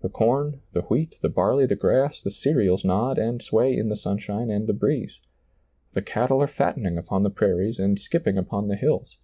The 0.00 0.08
corn, 0.08 0.62
the 0.72 0.80
wheat, 0.80 1.16
the 1.20 1.28
barley, 1.28 1.66
the 1.66 1.76
grass, 1.76 2.22
the 2.22 2.30
cereals 2.30 2.82
nod 2.82 3.18
and 3.18 3.42
sway 3.42 3.76
in 3.76 3.90
the 3.90 3.94
sunshine 3.98 4.48
and 4.48 4.66
the 4.66 4.72
breeze. 4.72 5.20
The 5.92 6.00
cattle 6.00 6.40
are 6.40 6.46
fattening 6.46 6.96
upon 6.96 7.24
the 7.24 7.30
prairies 7.30 7.78
and 7.78 8.00
skipping 8.00 8.38
upon 8.38 8.68
the 8.68 8.76
hills. 8.76 9.18